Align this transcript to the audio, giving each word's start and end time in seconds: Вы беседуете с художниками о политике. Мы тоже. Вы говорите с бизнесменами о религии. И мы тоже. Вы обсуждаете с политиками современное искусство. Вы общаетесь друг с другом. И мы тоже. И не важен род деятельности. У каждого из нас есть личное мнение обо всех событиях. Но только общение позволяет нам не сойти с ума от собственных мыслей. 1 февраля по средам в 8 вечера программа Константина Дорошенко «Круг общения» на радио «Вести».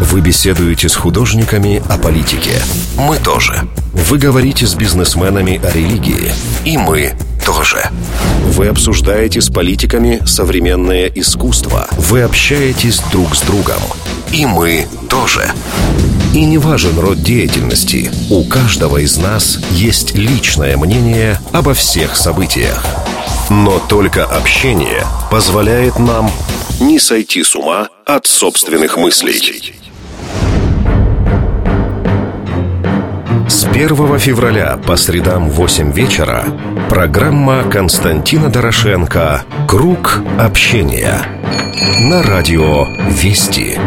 Вы 0.00 0.22
беседуете 0.22 0.88
с 0.88 0.96
художниками 0.96 1.82
о 1.90 1.98
политике. 1.98 2.52
Мы 2.96 3.18
тоже. 3.18 3.68
Вы 3.92 4.16
говорите 4.16 4.66
с 4.66 4.74
бизнесменами 4.74 5.60
о 5.62 5.70
религии. 5.70 6.32
И 6.64 6.78
мы 6.78 7.12
тоже. 7.44 7.90
Вы 8.46 8.68
обсуждаете 8.68 9.42
с 9.42 9.50
политиками 9.50 10.22
современное 10.24 11.06
искусство. 11.08 11.86
Вы 11.92 12.22
общаетесь 12.22 13.00
друг 13.12 13.36
с 13.36 13.42
другом. 13.42 13.82
И 14.32 14.46
мы 14.46 14.88
тоже. 15.10 15.52
И 16.32 16.46
не 16.46 16.56
важен 16.56 16.98
род 16.98 17.22
деятельности. 17.22 18.10
У 18.30 18.44
каждого 18.44 18.96
из 18.96 19.18
нас 19.18 19.58
есть 19.72 20.14
личное 20.14 20.78
мнение 20.78 21.38
обо 21.52 21.74
всех 21.74 22.16
событиях. 22.16 22.86
Но 23.50 23.78
только 23.78 24.24
общение 24.24 25.04
позволяет 25.30 25.98
нам 25.98 26.30
не 26.80 26.98
сойти 26.98 27.42
с 27.42 27.54
ума 27.54 27.90
от 28.06 28.26
собственных 28.26 28.96
мыслей. 28.96 29.79
1 33.80 34.18
февраля 34.18 34.76
по 34.76 34.94
средам 34.94 35.48
в 35.48 35.54
8 35.54 35.90
вечера 35.92 36.44
программа 36.90 37.62
Константина 37.62 38.50
Дорошенко 38.50 39.44
«Круг 39.66 40.20
общения» 40.38 41.24
на 41.98 42.22
радио 42.22 42.84
«Вести». 43.08 43.78